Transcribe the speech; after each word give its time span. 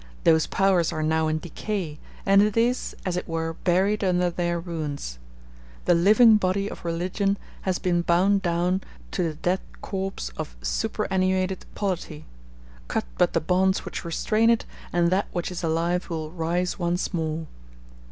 Those 0.23 0.47
powers 0.47 0.91
are 0.91 1.03
now 1.03 1.27
in 1.27 1.37
decay, 1.37 1.99
and 2.25 2.41
it 2.41 2.57
is, 2.57 2.95
as 3.05 3.15
it 3.17 3.27
were, 3.27 3.53
buried 3.53 4.03
under 4.03 4.31
their 4.31 4.59
ruins. 4.59 5.19
The 5.85 5.93
living 5.93 6.37
body 6.37 6.67
of 6.67 6.83
religion 6.83 7.37
has 7.61 7.77
been 7.77 8.01
bound 8.01 8.41
down 8.41 8.81
to 9.11 9.21
the 9.21 9.35
dead 9.35 9.59
corpse 9.83 10.29
of 10.37 10.55
superannuated 10.63 11.67
polity: 11.75 12.25
cut 12.87 13.05
but 13.19 13.33
the 13.33 13.41
bonds 13.41 13.85
which 13.85 14.03
restrain 14.03 14.49
it, 14.49 14.65
and 14.91 15.11
that 15.11 15.27
which 15.33 15.51
is 15.51 15.63
alive 15.63 16.09
will 16.09 16.31
rise 16.31 16.79
once 16.79 17.13
more. 17.13 17.45